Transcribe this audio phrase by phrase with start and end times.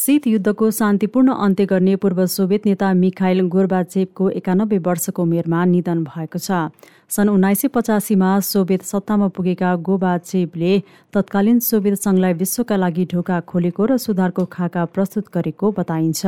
[0.00, 6.38] शीत युद्धको शान्तिपूर्ण अन्त्य गर्ने पूर्व सोभियत नेता मिखाइल गोर्बाचेपको एकानब्बे वर्षको उमेरमा निधन भएको
[6.38, 6.72] छ।
[7.10, 10.72] सन् उन्नाइस सय पचासीमा सोभियत सत्तामा पुगेका गोबाचेपले
[11.12, 16.22] तत्कालीन सोभियत सङ्घलाई विश्वका लागि ढोका खोलेको र सुधारको खाका प्रस्तुत गरेको बताइन्छ।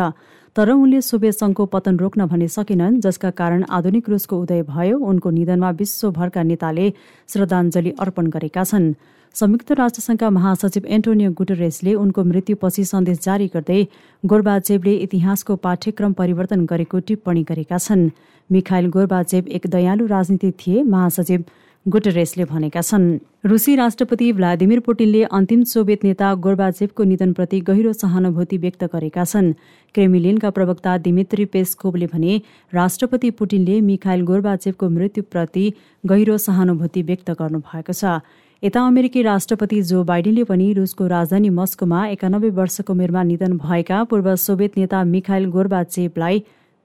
[0.56, 5.30] तर उनले सोभियत सङ्घको पतन रोक्न भने सकेनन् जसका कारण आधुनिक रुसको उदय भयो। उनको
[5.32, 6.86] निधनमा विश्वभरका नेताले
[7.32, 8.92] श्रद्धाञ्जली अर्पण गरेका छन्।
[9.34, 13.80] संयुक्त राष्ट्रसङ्घका महासचिव एन्टोनियो गुटरेसले उनको मृत्युपछि सन्देश जारी गर्दै
[14.24, 18.02] गोर्बाचेवले इतिहासको पाठ्यक्रम परिवर्तन गरेको टिप्पणी गरेका छन्।
[18.50, 21.44] मिखाइल गोर्बाचेव एक दयालु राजनीति थिए महासचिव
[21.86, 23.06] गुटरेसले भनेका छन्।
[23.44, 29.52] रुसी राष्ट्रपति भ्लादिमिर पुटिनले अन्तिम सोभियत नेता गोर्बाचेवको निधनप्रति गहिरो सहानुभूति व्यक्त गरेका छन्।
[29.94, 32.40] क्रेमिलिनका प्रवक्ता दिमित्री पेस्कोभले भने
[32.72, 35.64] राष्ट्रपति पुटिनले मिखाइल गोर्बाचेवको मृत्युप्रति
[36.04, 38.20] गहिरो सहानुभूति व्यक्त गर्नुभएको छ।
[38.62, 44.34] यता अमेरिकी राष्ट्रपति जो बाइडेनले पनि रुसको राजधानी मस्कोमा एकानब्बे वर्षको उमेरमा निधन भएका पूर्व
[44.42, 46.42] सोभियत नेता मिखाइल गोर्बाचेपलाई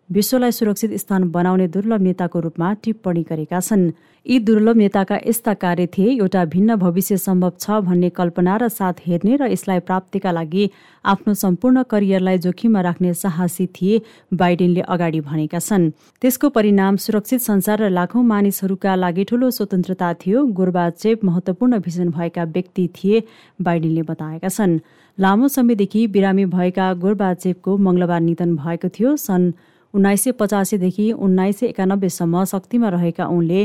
[0.10, 3.92] विश्वलाई सुरक्षित स्थान बनाउने दुर्लभ नेताको रूपमा टिप्पणी गरेका छन्।
[4.26, 9.04] यी दुर्लभ नेताका यस्ता कार्य थिए एउटा भिन्न भविष्य सम्भव छ भन्ने कल्पना र साथ
[9.08, 10.70] हेर्ने र यसलाई प्राप्तिका लागि
[11.06, 14.02] आफ्नो सम्पूर्ण करियरलाई जोखिममा राख्ने साहसी थिए
[14.34, 20.46] बाइडेनले अगाडि भनेका छन्। त्यसको परिणाम सुरक्षित संसार र लाखौं मानिसहरूका लागि ठूलो स्वतन्त्रता थियो।
[20.56, 23.24] गोर्बाचेप महत्वपूर्ण भिजन भएका व्यक्ति थिए
[23.60, 24.80] बाइडेनले बताएका छन्।
[25.18, 29.52] लामो समयदेखि बिरामी भएका गोर्बाचेपको मङ्गलबार निधन भएको थियो। सन्
[29.94, 33.62] उन्नाइस सय पचासीदेखि उन्नाइस सय एकानब्बेसम्म शक्तिमा रहेका उनले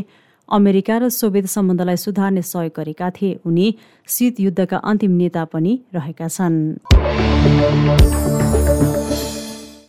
[0.49, 3.67] अमेरिका र सोभियत सम्बन्धलाई सुधार्ने सहयोग गरेका थिए। उनी
[4.09, 6.57] शीत युद्धका अन्तिम नेता पनि रहेका छन्।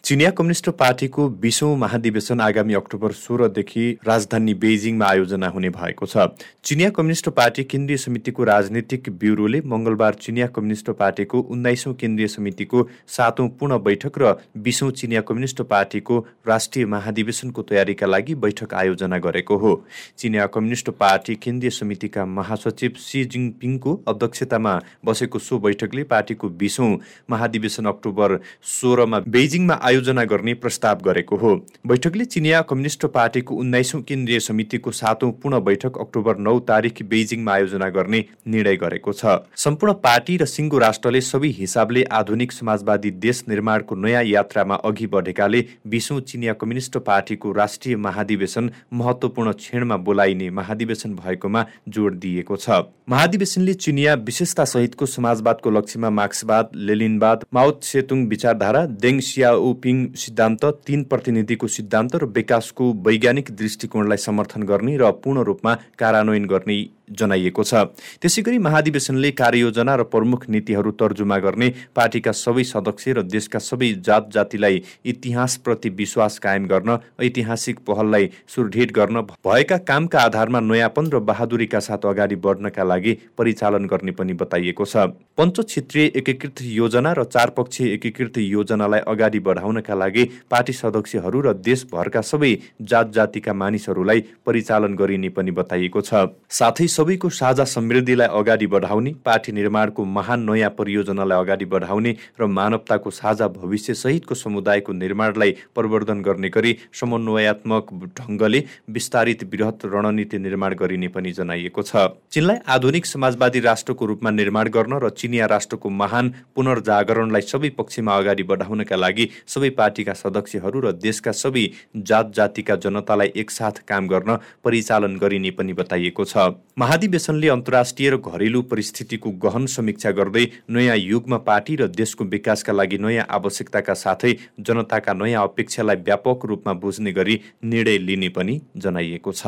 [0.03, 6.25] चिनिया कम्युनिस्ट पार्टीको बिसौँ महाधिवेशन आगामी अक्टोबर सोह्रदेखि राजधानी बेजिङमा आयोजना हुने भएको छ।
[6.63, 13.47] चिनिया कम्युनिस्ट पार्टी केन्द्रीय समितिको राजनीतिक ब्युरोले मङ्गलबार चिनिया कम्युनिस्ट पार्टीको उन्नाइसौँ केन्द्रीय समितिको सातौँ
[13.55, 19.73] पूर्ण बैठक र बिसौँ चिनिया कम्युनिस्ट पार्टीको राष्ट्रिय महाधिवेशनको तयारीका लागि बैठक आयोजना गरेको हो।
[20.17, 24.75] चिनिया कम्युनिस्ट पार्टी केन्द्रीय समितिका महासचिव सी जिङपिङको अध्यक्षतामा
[25.05, 26.91] बसेको सो बैठकले पार्टीको बिसौँ
[27.29, 28.39] महाधिवेशन अक्टोबर
[28.73, 31.53] सोह्रमा बेजिङमा आयोजना गर्ने प्रस्ताव गरेको हो।
[31.87, 37.89] बैठकले चिनिया कम्युनिस्ट पार्टीको उन्नाइसौँ केन्द्रीय समितिको सातौँ पूर्ण बैठक अक्टोबर नौ तारिक बेजिङमा आयोजना
[37.91, 43.95] गर्ने निर्णय गरेको छ। सम्पूर्ण पार्टी र सिङ्गो राष्ट्रले सबै हिसाबले आधुनिक समाजवादी देश निर्माणको
[43.97, 51.65] नयाँ यात्रामा अघि बढेकाले बिसौँ चिनिया कम्युनिस्ट पार्टीको राष्ट्रिय महाधिवेशन महत्वपूर्ण क्षणमा बोलाइने महाधिवेशन भएकोमा
[51.89, 59.19] जोड दिएको छ। महाधिवेशनले चिनिया विशेषता सहितको समाजवादको लक्ष्यमा मार्क्सवाद लेलिनवाद माओ सेतुङ विचारधारा देङ
[59.21, 65.73] सियाओ पिङ सिद्धान्त तीन प्रतिनिधिको सिद्धान्त र विकासको वैज्ञानिक दृष्टिकोणलाई समर्थन गर्ने र पूर्ण रूपमा
[65.99, 66.77] कार्यान्वयन गर्ने
[67.13, 67.73] जनाइएको छ।
[68.21, 73.91] त्यसै गरी महाधिवेशनले कार्ययोजना र प्रमुख नीतिहरू तर्जुमा गर्ने पार्टीका सबै सदस्य र देशका सबै
[74.01, 81.19] जात जातिलाई इतिहासप्रति विश्वास कायम गर्न ऐतिहासिक पहललाई सुदृढ गर्न भएका कामका आधारमा नयाँपन र
[81.21, 85.07] बहादुरीका साथ अगाडि बढ्नका लागि परिचालन गर्ने पनि बताइएको छ।
[85.37, 92.21] पञ्च क्षेत्रीय एकीकृत योजना र चारपक्षीय एकीकृत योजनालाई अगाडि बढाउनका लागि पार्टी सदस्यहरू र देशभरका
[92.23, 92.51] सबै
[92.81, 99.51] जात जातिका मानिसहरूलाई परिचालन गरिने पनि बताइएको छ। साथै सबैको साझा समृद्धिलाई अगाडि बढाउने पार्टी
[99.51, 106.49] निर्माणको महान नयाँ परियोजनालाई अगाडि बढाउने र मानवताको साझा भविष्य सहितको समुदायको निर्माणलाई प्रवर्धन गर्ने
[106.49, 114.05] गरी समन्वयात्मक ढङ्गले विस्तारित वृहत रणनीति निर्माण गरिने पनि जनाइएको छ। चीनलाई आधुनिक समाजवादी राष्ट्रको
[114.05, 120.13] रूपमा निर्माण गर्न र चिनिया राष्ट्रको महान पुनर्जागरणलाई सबै पक्षमा अगाडि बढाउनका लागि सबै पार्टीका
[120.23, 121.67] सदस्यहरू र देशका सबै
[122.07, 126.49] जात जातिका जनतालाई एकसाथ काम गर्न परिचालन गरिने पनि बताइएको छ।
[126.83, 132.97] महाधिवेशनले अन्तर्राष्ट्रिय र घरेलु परिस्थितिको गहन समीक्षा गर्दै नयाँ युगमा पार्टी र देशको विकासका लागि
[132.99, 139.41] नयाँ आवश्यकताका साथै जनताका नयाँ अपेक्षालाई व्यापक रूपमा बुझ्ने गरी निर्णय लिने पनि जनाइएको छ।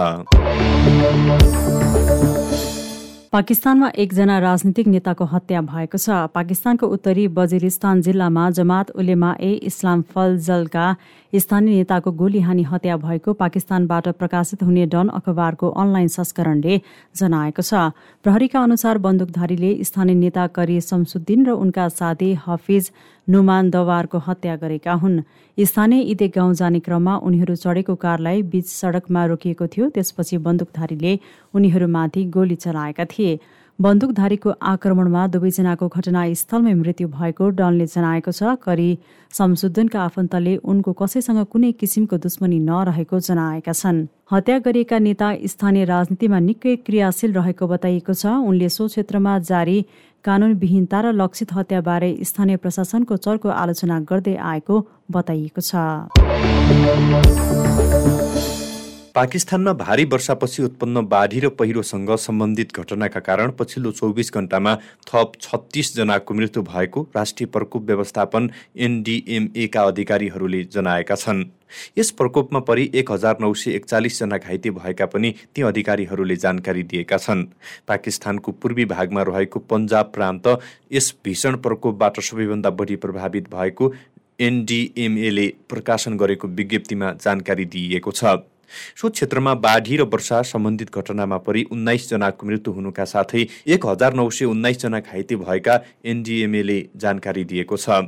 [3.36, 10.02] पाकिस्तानमा एकजना राजनीतिक नेताको हत्या भएको छ। पाकिस्तानको उत्तरी बजिरिस्तान जिल्लामा जमात उलेमा ए इस्लाम
[10.08, 10.86] फलजलका
[11.36, 16.80] स्थानीय नेताको गोली हानी हत्या भएको पाकिस्तानबाट प्रकाशित हुने डन अखबारको अनलाइन संस्करणले
[17.16, 17.74] जनाएको छ।
[18.24, 22.92] प्रहरीका अनुसार बन्दुकधारीले स्थानीय नेता करी शमसुद्दिन र उनका साथी हफिज
[23.28, 25.22] नुमान दवारको हत्या गरेका हुन्।
[25.58, 31.20] स्थानीय इदे गाउँ जाने क्रममा उनीहरू चढेको कारलाई बीच सडकमा रोकिएको थियो त्यसपछि बन्दुकधारीले
[31.54, 33.40] उनीहरूमाथि गोली चलाएका थिए।
[33.80, 38.98] बन्दुकधारीको आक्रमणमा दुवैजनाको घटनास्थलमै मृत्यु भएको डनले जनाएको छ। करी
[39.32, 46.40] शमसुद्दिनका आफन्तले उनको कसैसँग कुनै किसिमको दुश्मनी नरहेको जनाएका छन्। हत्या गरिएका नेता स्थानीय राजनीतिमा
[46.48, 49.78] निकै क्रियाशील रहेको बताइएको छ। उनले सो क्षेत्रमा जारी
[50.26, 54.76] कानूनविहीनता र लक्षित हत्याबारे स्थानीय प्रशासनको चर्को आलोचना गर्दै आएको
[55.12, 55.76] बताइएको छ।
[59.16, 64.74] पाकिस्तानमा भारी वर्षापछि उत्पन्न बाढी र पहिरोसँग सम्बन्धित घटनाका कारण पछिल्लो चौबिस घण्टामा
[65.08, 71.44] थप छत्तिसजनाको मृत्यु भएको राष्ट्रिय प्रकोप व्यवस्थापन एनडिएमएका अधिकारीहरूले जनाएका छन्।
[71.98, 77.18] यस प्रकोपमा परि एक हजार नौ सय एकचालिसजना घाइते भएका पनि ती अधिकारीहरूले जानकारी दिएका
[77.18, 77.44] छन्।
[77.88, 80.48] पाकिस्तानको पूर्वी भागमा रहेको पन्जाब प्रान्त
[80.94, 83.92] यस भीषण प्रकोपबाट सबैभन्दा बढी प्रभावित भएको
[84.42, 88.36] एनडिएमएले प्रकाशन गरेको विज्ञप्तिमा जानकारी दिइएको छ।
[88.96, 94.30] सो क्षेत्रमा बाढी र वर्षा सम्बन्धित घटनामा परि उन्नाइसजनाको मृत्यु हुनुका साथै एक हजार नौ
[94.30, 98.04] सय उन्नाइसजना घाइते भएका एनडिएमएले जानकारी दिएको छ।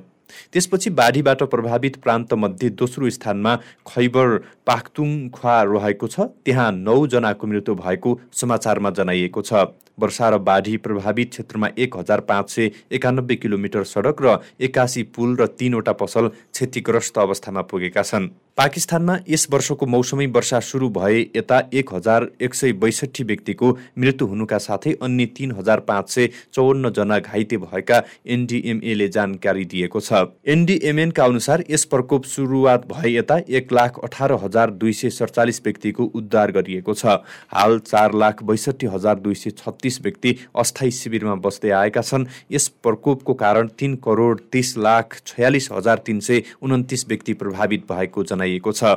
[0.53, 3.55] त्यसपछि बाढीबाट प्रभावित प्रान्तमध्ये दोस्रो स्थानमा
[3.87, 4.37] खैबर
[4.67, 11.67] पाख्तुङख्वा रहेको छ। त्यहाँ नौजनाको मृत्यु भएको समाचारमा जनाइएको छ। वर्षा र बाढी प्रभावित क्षेत्रमा
[11.77, 17.61] एक हजार पाँच सय एकानब्बे किलोमिटर सडक र एकासी पुल र तीनवटा पसल क्षतिग्रस्त अवस्थामा
[17.71, 23.23] पुगेका छन्। पाकिस्तानमा यस वर्षको मौसमी वर्षा सुरु भए यता एक हजार एक सय बैसठी
[23.23, 23.67] व्यक्तिको
[23.99, 30.21] मृत्यु हुनुका साथै अन्य तिन हजार पाँच सय चौवन्नजना घाइते भएका एनडिएमएले जानकारी दिएको छ।
[30.47, 36.09] एनडिएमएनका अनुसार यस प्रकोप सुरुवात भए यता एक लाख अठार हजार दुई सय सडचालिस व्यक्तिको
[36.15, 37.19] उद्धार गरिएको छ।
[37.53, 42.67] हाल चार लाख बैसठी हजार दुई सय छत्तिस व्यक्ति अस्थायी शिविरमा बस्दै आएका छन्। यस
[42.83, 48.71] प्रकोपको कारण तीन करोड तिस लाख छयालिस हजार तिन सय उन्तिस व्यक्ति प्रभावित भएको जनाइएको
[48.71, 48.95] छ।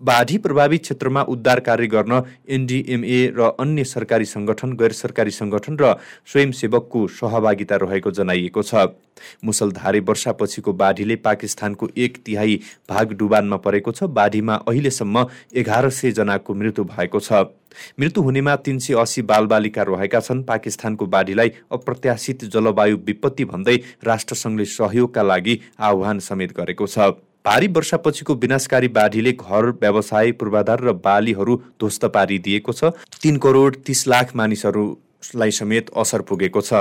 [0.00, 6.00] बाढी प्रभावित क्षेत्रमा उद्धार कार्य गर्न एनडिएमए र अन्य सरकारी सङ्गठन गैर सरकारी सङ्गठन र
[6.24, 8.96] स्वयंसेवकको सहभागिता रहेको जनाइएको छ।
[9.44, 16.54] मुसलधारे वर्षापछिको बाढीले पाकिस्तानको एक तिहाई भाग डुबानमा परेको छ। बाढीमा अहिलेसम्म एघार सय जनाको
[16.54, 17.52] मृत्यु भएको छ।
[18.00, 24.64] मृत्यु हुनेमा तिन सय अस्सी बालबालिका रहेका छन्। पाकिस्तानको बाढीलाई अप्रत्याशित जलवायु विपत्ति भन्दै राष्ट्रसङ्घले
[24.64, 31.56] सहयोगका लागि आह्वान समेत गरेको छ। भारी वर्षापछिको विनाशकारी बाढीले घर व्यवसाय पूर्वाधार र बालीहरू
[31.80, 32.90] ध्वस्त पारिदिएको छ।
[33.22, 36.72] तीन करोड तिस लाख मानिसहरूलाई समेत असर पुगेको छ।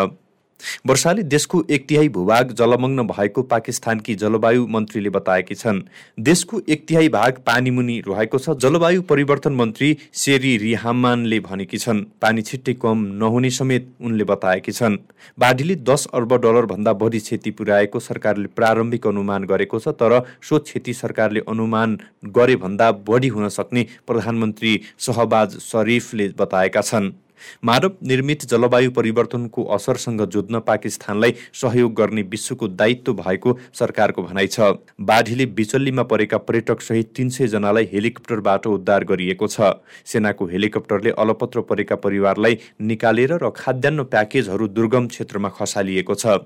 [0.87, 5.81] वर्षाले देशको एक तिहाई भूभाग जलमग्न भएको पाकिस्तानकी जलवायु मन्त्रीले बताएकी छन्।
[6.19, 12.41] देशको एक तिहाई भाग पानीमुनि रहेको छ जलवायु परिवर्तन मन्त्री सेरी रिहामानले भनेकी छन्। पानी
[12.41, 14.97] छिट्टै कम नहुने समेत उनले बताएकी छन्।
[15.39, 20.93] बाढीले दस अर्ब डलरभन्दा बढी क्षति पुर्याएको सरकारले प्रारम्भिक अनुमान गरेको छ तर सो क्षति
[20.95, 21.97] सरकारले अनुमान
[22.35, 27.11] गरे भन्दा बढी हुन सक्ने प्रधानमन्त्री सहबाज शरीफले बताएका छन्।
[27.63, 34.73] मानव निर्मित जलवायु परिवर्तनको असरसँग जुझ्न पाकिस्तानलाई सहयोग गर्ने विश्वको दायित्व भएको सरकारको भनाइ छ।
[35.01, 39.73] बाढीले बिचल्लीमा परेका पर्यटक सहित तीन सय जनालाई हेलिकप्टरबाट उद्धार गरिएको छ।
[40.05, 46.39] सेनाको हेलिकप्टरले अलपत्र परेका परिवारलाई निकालेर र खाद्यान्न प्याकेजहरू दुर्गम क्षेत्रमा खसालिएको छ।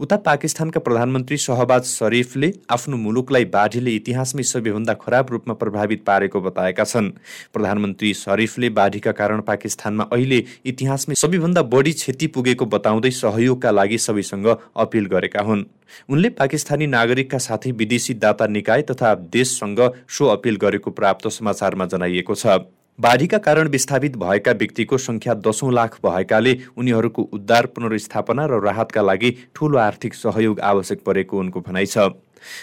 [0.00, 6.84] उता पाकिस्तानका प्रधानमन्त्री सहबाज शरीफले आफ्नो मुलुकलाई बाढीले इतिहासमै सबैभन्दा खराब रूपमा प्रभावित पारेको बताएका
[6.84, 7.10] छन्।
[7.54, 14.46] प्रधानमन्त्री शरीफले बाढीका कारण पाकिस्तानमा अहिले इतिहासमै सबैभन्दा बढी क्षति पुगेको बताउँदै सहयोगका लागि सबैसँग
[14.76, 15.64] अपिल गरेका हुन्।
[16.08, 22.34] उनले पाकिस्तानी नागरिकका साथै विदेशी दाता निकाय तथा देशसँग सो अपिल गरेको प्राप्त समाचारमा जनाइएको
[22.34, 22.58] छ।
[23.00, 29.30] बाढीका कारण विस्थापित भएका व्यक्तिको सङ्ख्या दसौँ लाख भएकाले उनीहरूको उद्धार पुनर्स्थापना र राहतका लागि
[29.56, 32.04] ठूलो आर्थिक सहयोग आवश्यक परेको उनको भनाइ छ।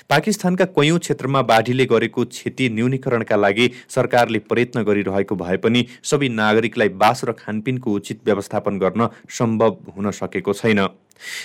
[0.09, 6.89] पाकिस्तानका कैयौँ क्षेत्रमा बाढीले गरेको क्षति न्यूनीकरणका लागि सरकारले प्रयत्न गरिरहेको भए पनि सबै नागरिकलाई
[7.01, 10.87] बास र खानपिनको उचित व्यवस्थापन गर्न सम्भव हुन सकेको छैन।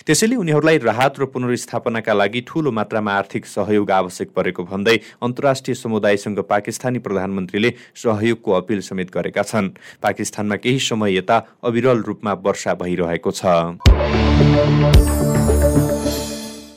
[0.07, 6.39] त्यसैले उनीहरूलाई राहत र पुनर्स्थापनाका लागि ठूलो मात्रामा आर्थिक सहयोग आवश्यक परेको भन्दै अन्तर्राष्ट्रिय समुदायसँग
[6.49, 9.71] पाकिस्तानी प्रधानमन्त्रीले सहयोगको अपिल समेत गरेका छन्।
[10.03, 13.45] पाकिस्तानमा केही समय यता अविरल रूपमा वर्षा भइरहेको छ।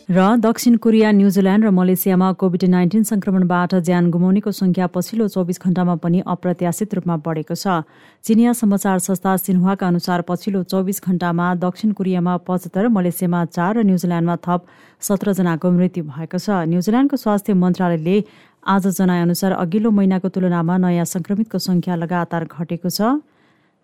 [0.10, 5.96] र दक्षिण कोरिया न्युजिल्यान्ड र मलेसियामा कोभिड नाइन्टिन संक्रमणबाट ज्यान गुमाउनेको संख्या पछिल्लो चौबिस घण्टामा
[5.98, 7.82] पनि अप्रत्याशित रूपमा बढेको छ।
[8.22, 14.36] चिनिया समाचार संस्था सिन्हुवाका अनुसार पछिल्लो चौबिस घण्टामा दक्षिण कोरियामा पचहत्तर मलेसियामा चार र न्युजिल्यान्डमा
[14.46, 14.62] थप
[15.02, 18.18] सत्रजनाको मृत्यु भएको छ। न्युजिल्यान्डको स्वास्थ्य मन्त्रालयले
[18.62, 23.18] आज जनाएअनुसार अघिल्लो महिनाको तुलनामा नयाँ संक्रमितको संख्या लगातार घटेको छ।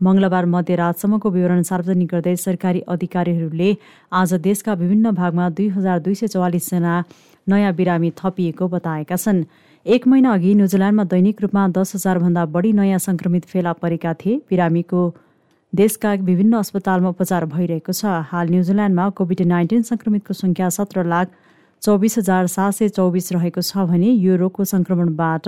[0.03, 3.69] मङ्गलबार मध्यरातसम्मको विवरण सार्वजनिक गर्दै सरकारी अधिकारीहरूले
[4.11, 6.93] आज देशका विभिन्न भागमा दुई हजार दुई सय चौवालिसजना
[7.47, 9.43] नयाँ बिरामी थपिएको बताएका छन्।
[9.85, 15.01] एक महिना अघि न्युजिल्यान्डमा दैनिक रूपमा दस हजारभन्दा बढी नयाँ संक्रमित फेला परेका थिए। बिरामीको
[15.73, 21.27] देशका विभिन्न अस्पतालमा उपचार भइरहेको छ। हाल न्युजिल्यान्डमा कोभिड नाइन्टिन सङ्क्रमितको सङ्ख्या सत्र लाख
[21.81, 25.47] चौबिस हजार सात सय चौबिस रहेको छ भने यो रोगको सङ्क्रमणबाट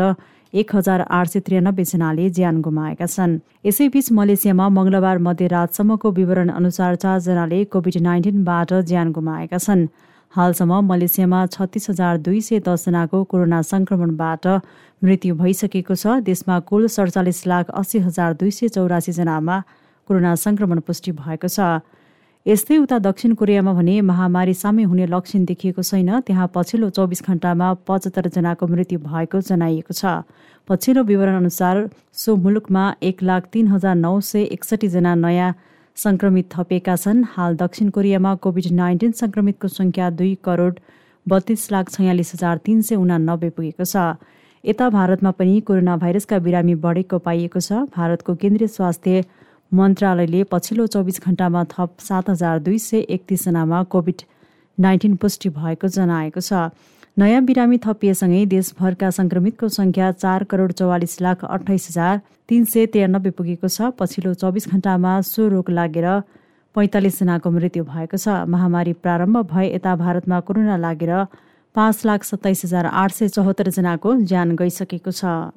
[0.54, 3.32] एक हजार आठ सय त्रियानब्बेजनाले ज्यान गुमाएका छन्।
[3.66, 9.88] यसैबीच मलेसियामा मङ्गलबार मध्यरातसम्मको विवरण अनुसार चारजनाले कोभिड नाइन्टिनबाट ज्यान गुमाएका छन्।
[10.34, 14.46] हालसम्म मलेसियामा छत्तिस हजार दुई सय दसजनाको कोरोना सङ्क्रमणबाट
[15.02, 19.58] मृत्यु भइसकेको छ। देशमा कुल सडचालिस लाख अस्सी हजार दुई सय चौरासीजनामा
[20.08, 21.82] कोरोना संक्रमण पुष्टि भएको छ।
[22.46, 27.68] यस्तै उता दक्षिण कोरियामा भने महामारी सामे हुने लक्षण देखिएको छैन। त्यहाँ पछिल्लो चौबिस घण्टामा
[27.88, 30.28] पचहत्तरजनाको मृत्यु भएको जनाइएको छ।
[30.68, 31.78] पछिल्लो विवरण अनुसार
[32.14, 35.54] सो मुलुकमा एक लाख तिन हजार नौ सय एकसठीजना नयाँ
[35.98, 40.80] संक्रमित थपेका छन्। हाल दक्षिण कोरियामा कोभिड नाइन्टिन संक्रमितको सङ्ख्या दुई करोड
[41.26, 44.20] बत्तीस लाख छयालिस हजार तिन सय उनानब्बे पुगेको छ।
[44.64, 49.24] यता भारतमा पनि कोरोना भाइरसका बिरामी बढेको पाइएको छ। भारतको केन्द्रीय स्वास्थ्य
[49.74, 54.22] मन्त्रालयले पछिल्लो चौबिस घण्टामा थप सात हजार दुई सय एकतिसजनामा कोभिड
[54.78, 56.70] नाइन्टिन पुष्टि भएको जनाएको छ।
[57.18, 63.32] नयाँ बिरामी थपिएसँगै देशभरका संक्रमितको सङ्ख्या चार करोड चौवालिस लाख अठाइस हजार तिन सय त्रियानब्बे
[63.34, 66.08] पुगेको छ। पछिल्लो चौबिस घण्टामा सो रोग लागेर
[66.76, 71.14] पैँतालिसजनाको मृत्यु भएको छ। महामारी प्रारम्भ भए यता भारतमा कोरोना लागेर
[71.76, 75.54] पाँच लाख सत्ताइस हजार आठ सय चौहत्तरजनाको ज्यान गइसकेको छ।